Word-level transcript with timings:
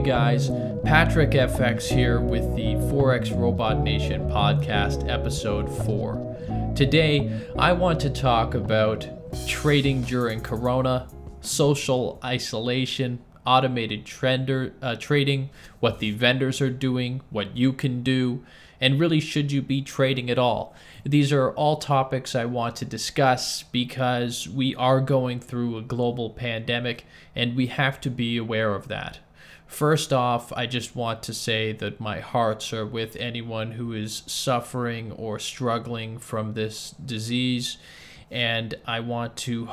guys. 0.00 0.50
Patrick 0.84 1.30
FX 1.30 1.82
here 1.82 2.20
with 2.20 2.54
the 2.54 2.74
Forex 2.90 3.36
Robot 3.36 3.80
Nation 3.80 4.28
podcast, 4.30 5.08
episode 5.08 5.68
4. 5.84 6.72
Today, 6.76 7.44
I 7.58 7.72
want 7.72 7.98
to 8.00 8.10
talk 8.10 8.54
about 8.54 9.08
trading 9.48 10.02
during 10.02 10.40
Corona, 10.40 11.08
social 11.40 12.20
isolation, 12.24 13.18
automated 13.44 14.04
trender, 14.04 14.72
uh, 14.82 14.94
trading, 14.96 15.50
what 15.80 15.98
the 15.98 16.12
vendors 16.12 16.60
are 16.60 16.70
doing, 16.70 17.20
what 17.30 17.56
you 17.56 17.72
can 17.72 18.02
do, 18.02 18.44
and 18.80 19.00
really 19.00 19.20
should 19.20 19.50
you 19.50 19.60
be 19.60 19.82
trading 19.82 20.30
at 20.30 20.38
all. 20.38 20.74
These 21.04 21.32
are 21.32 21.50
all 21.52 21.76
topics 21.76 22.34
I 22.34 22.44
want 22.44 22.76
to 22.76 22.84
discuss 22.84 23.64
because 23.64 24.48
we 24.48 24.74
are 24.76 25.00
going 25.00 25.40
through 25.40 25.76
a 25.76 25.82
global 25.82 26.30
pandemic 26.30 27.04
and 27.34 27.56
we 27.56 27.66
have 27.66 28.00
to 28.02 28.10
be 28.10 28.36
aware 28.36 28.74
of 28.74 28.88
that. 28.88 29.18
First 29.68 30.14
off, 30.14 30.50
I 30.54 30.66
just 30.66 30.96
want 30.96 31.22
to 31.24 31.34
say 31.34 31.72
that 31.72 32.00
my 32.00 32.20
hearts 32.20 32.72
are 32.72 32.86
with 32.86 33.14
anyone 33.16 33.72
who 33.72 33.92
is 33.92 34.22
suffering 34.26 35.12
or 35.12 35.38
struggling 35.38 36.18
from 36.18 36.54
this 36.54 36.94
disease. 37.04 37.76
And 38.30 38.74
I 38.86 39.00
want 39.00 39.36
to, 39.36 39.68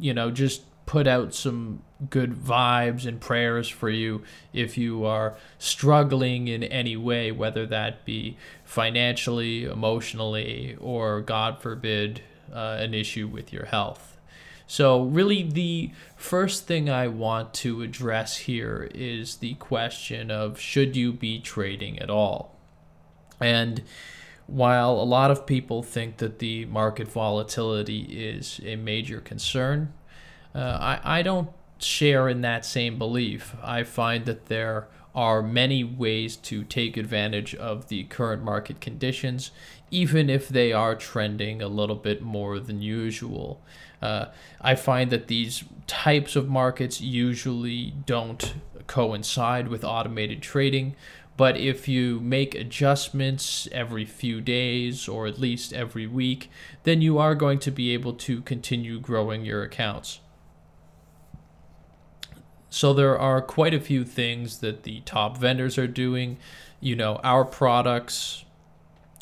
you 0.00 0.14
know, 0.14 0.30
just 0.30 0.62
put 0.86 1.06
out 1.06 1.34
some 1.34 1.82
good 2.08 2.32
vibes 2.32 3.06
and 3.06 3.20
prayers 3.20 3.68
for 3.68 3.90
you 3.90 4.22
if 4.52 4.76
you 4.78 5.04
are 5.04 5.36
struggling 5.58 6.48
in 6.48 6.64
any 6.64 6.96
way, 6.96 7.30
whether 7.30 7.66
that 7.66 8.06
be 8.06 8.38
financially, 8.64 9.64
emotionally, 9.64 10.74
or 10.80 11.20
God 11.20 11.60
forbid, 11.60 12.22
uh, 12.52 12.78
an 12.80 12.94
issue 12.94 13.28
with 13.28 13.52
your 13.52 13.66
health. 13.66 14.18
So, 14.66 15.02
really, 15.02 15.42
the 15.42 15.90
first 16.16 16.66
thing 16.66 16.88
I 16.88 17.08
want 17.08 17.52
to 17.54 17.82
address 17.82 18.36
here 18.38 18.88
is 18.94 19.36
the 19.36 19.54
question 19.54 20.30
of 20.30 20.58
should 20.58 20.96
you 20.96 21.12
be 21.12 21.40
trading 21.40 21.98
at 21.98 22.10
all? 22.10 22.56
And 23.40 23.82
while 24.46 24.92
a 24.92 25.04
lot 25.04 25.30
of 25.30 25.46
people 25.46 25.82
think 25.82 26.18
that 26.18 26.38
the 26.38 26.64
market 26.66 27.08
volatility 27.08 28.02
is 28.02 28.60
a 28.64 28.76
major 28.76 29.20
concern, 29.20 29.92
uh, 30.54 30.58
I, 30.58 31.18
I 31.18 31.22
don't 31.22 31.50
share 31.78 32.28
in 32.28 32.42
that 32.42 32.64
same 32.64 32.98
belief. 32.98 33.54
I 33.62 33.82
find 33.82 34.24
that 34.26 34.46
there 34.46 34.88
are 35.14 35.42
many 35.42 35.84
ways 35.84 36.36
to 36.36 36.64
take 36.64 36.96
advantage 36.96 37.54
of 37.54 37.88
the 37.88 38.04
current 38.04 38.42
market 38.42 38.80
conditions, 38.80 39.50
even 39.90 40.30
if 40.30 40.48
they 40.48 40.72
are 40.72 40.94
trending 40.94 41.60
a 41.60 41.68
little 41.68 41.96
bit 41.96 42.22
more 42.22 42.58
than 42.58 42.80
usual. 42.80 43.62
Uh, 44.00 44.26
I 44.60 44.74
find 44.74 45.10
that 45.10 45.28
these 45.28 45.64
types 45.86 46.34
of 46.34 46.48
markets 46.48 47.00
usually 47.00 47.92
don't 48.06 48.54
coincide 48.86 49.68
with 49.68 49.84
automated 49.84 50.42
trading. 50.42 50.96
But 51.36 51.56
if 51.56 51.88
you 51.88 52.20
make 52.20 52.54
adjustments 52.54 53.66
every 53.72 54.04
few 54.04 54.40
days 54.40 55.08
or 55.08 55.26
at 55.26 55.38
least 55.38 55.72
every 55.72 56.06
week, 56.06 56.50
then 56.84 57.00
you 57.00 57.18
are 57.18 57.34
going 57.34 57.58
to 57.60 57.70
be 57.70 57.90
able 57.94 58.12
to 58.14 58.42
continue 58.42 59.00
growing 59.00 59.44
your 59.44 59.62
accounts. 59.62 60.20
So 62.72 62.94
there 62.94 63.18
are 63.18 63.42
quite 63.42 63.74
a 63.74 63.80
few 63.80 64.02
things 64.02 64.60
that 64.60 64.84
the 64.84 65.00
top 65.00 65.36
vendors 65.36 65.76
are 65.76 65.86
doing. 65.86 66.38
You 66.80 66.96
know, 66.96 67.16
our 67.22 67.44
products 67.44 68.46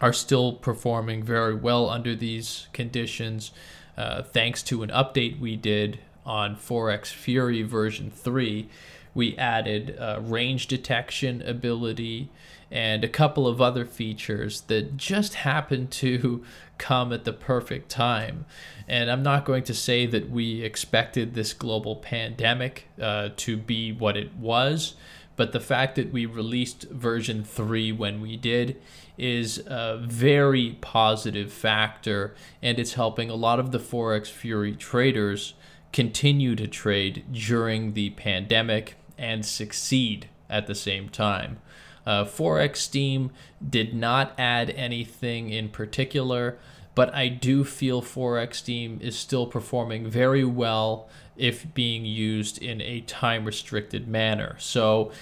are 0.00 0.12
still 0.12 0.52
performing 0.52 1.24
very 1.24 1.56
well 1.56 1.90
under 1.90 2.14
these 2.14 2.68
conditions. 2.72 3.50
Uh, 3.96 4.22
thanks 4.22 4.62
to 4.62 4.84
an 4.84 4.90
update 4.90 5.40
we 5.40 5.56
did 5.56 5.98
on 6.24 6.54
Forex 6.54 7.08
Fury 7.08 7.62
version 7.62 8.12
3, 8.12 8.68
we 9.14 9.36
added 9.36 9.96
uh, 9.98 10.20
range 10.22 10.66
detection 10.66 11.42
ability 11.42 12.30
and 12.70 13.04
a 13.04 13.08
couple 13.08 13.46
of 13.46 13.60
other 13.60 13.84
features 13.84 14.62
that 14.62 14.96
just 14.96 15.34
happened 15.34 15.90
to 15.90 16.42
come 16.78 17.12
at 17.12 17.24
the 17.24 17.32
perfect 17.32 17.90
time. 17.90 18.46
And 18.88 19.10
I'm 19.10 19.22
not 19.22 19.44
going 19.44 19.64
to 19.64 19.74
say 19.74 20.06
that 20.06 20.30
we 20.30 20.62
expected 20.62 21.34
this 21.34 21.52
global 21.52 21.96
pandemic 21.96 22.88
uh, 23.00 23.28
to 23.36 23.58
be 23.58 23.92
what 23.92 24.16
it 24.16 24.34
was, 24.34 24.94
but 25.36 25.52
the 25.52 25.60
fact 25.60 25.96
that 25.96 26.12
we 26.12 26.24
released 26.24 26.84
version 26.84 27.44
3 27.44 27.92
when 27.92 28.22
we 28.22 28.38
did 28.38 28.80
is 29.18 29.58
a 29.66 29.98
very 30.02 30.78
positive 30.80 31.52
factor, 31.52 32.34
and 32.62 32.78
it's 32.78 32.94
helping 32.94 33.28
a 33.28 33.34
lot 33.34 33.60
of 33.60 33.70
the 33.70 33.78
Forex 33.78 34.28
Fury 34.28 34.74
traders 34.74 35.52
continue 35.92 36.56
to 36.56 36.66
trade 36.66 37.22
during 37.30 37.92
the 37.92 38.10
pandemic 38.10 38.96
and 39.22 39.46
succeed 39.46 40.28
at 40.50 40.66
the 40.66 40.74
same 40.74 41.08
time. 41.08 41.58
Uh, 42.04 42.24
Forex 42.24 42.76
Steam 42.76 43.30
did 43.66 43.94
not 43.94 44.34
add 44.36 44.70
anything 44.70 45.50
in 45.50 45.68
particular, 45.68 46.58
but 46.94 47.14
I 47.14 47.28
do 47.28 47.64
feel 47.64 48.02
Forex 48.02 48.56
Steam 48.56 48.98
is 49.00 49.16
still 49.16 49.46
performing 49.46 50.10
very 50.10 50.44
well 50.44 51.08
if 51.36 51.72
being 51.72 52.04
used 52.04 52.60
in 52.60 52.82
a 52.82 53.00
time 53.02 53.44
restricted 53.44 54.08
manner. 54.08 54.56
So 54.58 55.12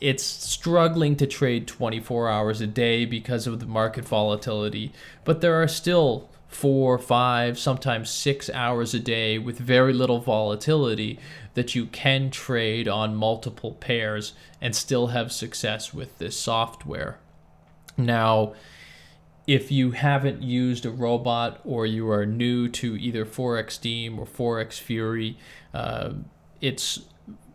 it's 0.00 0.22
struggling 0.22 1.16
to 1.16 1.26
trade 1.26 1.66
24 1.66 2.28
hours 2.28 2.60
a 2.60 2.66
day 2.66 3.04
because 3.04 3.46
of 3.46 3.60
the 3.60 3.66
market 3.66 4.04
volatility, 4.04 4.92
but 5.24 5.40
there 5.40 5.60
are 5.62 5.68
still 5.68 6.28
four, 6.48 6.98
five, 6.98 7.58
sometimes 7.58 8.10
six 8.10 8.50
hours 8.50 8.94
a 8.94 8.98
day 8.98 9.38
with 9.38 9.58
very 9.58 9.92
little 9.92 10.18
volatility 10.18 11.18
that 11.54 11.74
you 11.74 11.86
can 11.86 12.30
trade 12.30 12.88
on 12.88 13.14
multiple 13.14 13.72
pairs 13.72 14.32
and 14.60 14.74
still 14.74 15.08
have 15.08 15.30
success 15.30 15.92
with 15.92 16.18
this 16.18 16.36
software. 16.36 17.18
Now, 17.96 18.54
if 19.46 19.70
you 19.70 19.92
haven't 19.92 20.42
used 20.42 20.84
a 20.84 20.90
robot 20.90 21.60
or 21.64 21.86
you 21.86 22.10
are 22.10 22.26
new 22.26 22.68
to 22.68 22.96
either 22.96 23.24
Forex 23.24 23.72
Steam 23.72 24.18
or 24.18 24.26
Forex 24.26 24.78
Fury, 24.78 25.38
uh, 25.74 26.12
it's 26.60 27.00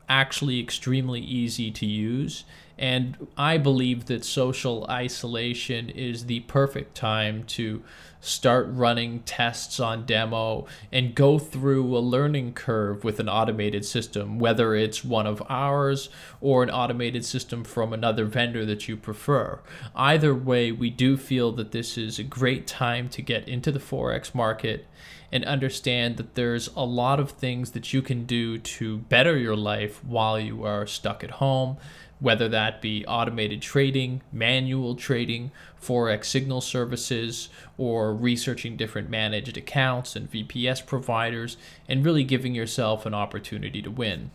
actually 0.08 0.60
extremely 0.60 1.20
easy 1.20 1.72
to 1.72 1.86
use. 1.86 2.46
And 2.78 3.28
I 3.38 3.58
believe 3.58 4.06
that 4.06 4.26
social 4.26 4.86
isolation 4.90 5.90
is 5.90 6.26
the 6.26 6.42
perfect 6.42 6.96
time 6.96 7.44
to 7.44 7.84
start 8.20 8.66
running 8.70 9.20
tests 9.22 9.82
on 9.82 10.06
demo 10.06 10.66
and 10.94 11.14
go 11.14 11.38
through 11.38 11.96
a 11.96 12.00
learning 12.00 12.54
curve 12.54 13.04
with 13.04 13.20
an 13.20 13.28
automated 13.28 13.84
system, 13.84 14.40
whether 14.40 14.74
it's 14.74 15.04
one 15.04 15.28
of 15.28 15.44
ours 15.50 16.10
or 16.40 16.64
an 16.64 16.70
automated 16.70 17.26
system 17.26 17.66
from 17.66 17.92
another 17.92 18.24
vendor 18.24 18.66
that 18.66 18.88
you 18.88 18.96
prefer. 18.96 19.60
Either 19.94 20.34
way, 20.34 20.72
we 20.72 20.90
do 20.90 21.18
feel 21.18 21.52
that 21.52 21.74
this 21.74 21.98
is 21.98 22.18
a 22.18 22.24
great 22.24 22.66
time 22.66 23.10
to 23.10 23.22
get 23.22 23.48
into 23.48 23.72
the 23.74 23.80
Forex 23.80 24.34
market 24.34 24.88
and 25.34 25.44
understand 25.44 26.16
that 26.16 26.36
there's 26.36 26.70
a 26.76 26.86
lot 26.86 27.20
of 27.20 27.32
things 27.32 27.72
that 27.72 27.92
you 27.92 28.02
can 28.02 28.24
do 28.26 28.58
to 28.58 29.00
better 29.00 29.36
your 29.36 29.56
life 29.56 30.04
while 30.06 30.40
you 30.40 30.64
are 30.64 30.86
stuck 30.88 31.24
at 31.24 31.32
home, 31.32 31.76
whether 32.24 32.48
that 32.48 32.82
be 32.82 33.06
automated 33.06 33.62
trading, 33.62 34.22
manual 34.32 34.96
trading, 34.96 35.52
Forex 35.82 36.24
signal 36.24 36.62
services, 36.62 37.50
or 37.78 38.16
researching 38.16 38.78
different 38.78 39.10
managed 39.10 39.58
accounts 39.58 40.16
and 40.16 40.32
VPS 40.32 40.86
providers, 40.86 41.58
and 41.86 42.06
really 42.06 42.24
giving 42.24 42.56
yourself 42.56 43.06
an 43.06 43.14
opportunity 43.14 43.82
to 43.82 43.92
win. 43.92 44.32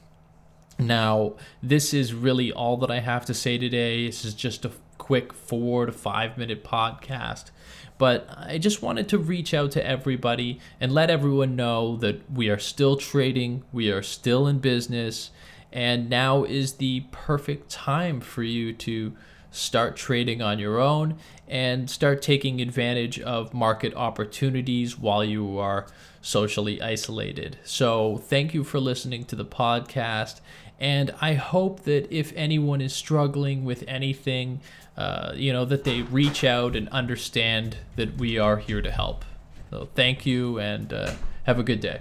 Now, 0.79 1.33
this 1.63 1.95
is 1.95 2.13
really 2.13 2.53
all 2.53 2.77
that 2.77 2.91
I 2.91 3.01
have 3.01 3.25
to 3.25 3.33
say 3.33 3.57
today. 3.57 4.05
This 4.05 4.23
is 4.23 4.35
just 4.35 4.67
a 4.67 4.73
quick 4.99 5.33
four 5.33 5.87
to 5.87 5.93
five 5.93 6.37
minute 6.37 6.63
podcast. 6.63 7.47
But 7.97 8.29
I 8.37 8.59
just 8.59 8.83
wanted 8.83 9.09
to 9.09 9.19
reach 9.19 9.55
out 9.55 9.71
to 9.73 9.85
everybody 9.85 10.61
and 10.79 10.93
let 10.93 11.09
everyone 11.09 11.57
know 11.57 11.97
that 11.97 12.31
we 12.31 12.51
are 12.51 12.59
still 12.59 12.99
trading, 12.99 13.65
we 13.73 13.91
are 13.91 14.03
still 14.03 14.47
in 14.47 14.59
business, 14.59 15.31
and 15.73 16.09
now 16.09 16.45
is 16.45 16.75
the 16.75 17.05
perfect 17.11 17.71
time 17.71 18.21
for 18.21 18.43
you 18.43 18.73
to 18.73 19.15
start 19.51 19.97
trading 19.97 20.43
on 20.43 20.59
your 20.59 20.79
own 20.79 21.19
and 21.47 21.89
start 21.89 22.21
taking 22.21 22.61
advantage 22.61 23.19
of 23.21 23.55
market 23.55 23.95
opportunities 23.95 24.99
while 24.99 25.25
you 25.25 25.59
are 25.59 25.87
socially 26.21 26.83
isolated. 26.83 27.59
So, 27.65 28.19
thank 28.19 28.53
you 28.53 28.65
for 28.65 28.79
listening 28.81 29.25
to 29.27 29.37
the 29.37 29.45
podcast. 29.45 30.41
And 30.81 31.13
I 31.21 31.35
hope 31.35 31.85
that 31.85 32.13
if 32.15 32.33
anyone 32.37 32.81
is 32.81 32.95
struggling 32.95 33.65
with 33.65 33.83
anything, 33.89 34.61
uh, 34.97 35.33
you 35.35 35.53
know, 35.53 35.65
that 35.65 35.85
they 35.85 36.03
reach 36.03 36.45
out 36.45 36.77
and 36.77 36.89
understand 36.91 37.79
that 37.97 38.17
we 38.19 38.39
are 38.39 38.59
here 38.59 38.83
to 38.83 38.91
help. 38.91 39.25
So 39.71 39.89
thank 39.95 40.25
you 40.25 40.59
and 40.59 40.93
uh, 40.93 41.13
have 41.45 41.59
a 41.59 41.63
good 41.63 41.81
day. 41.81 42.01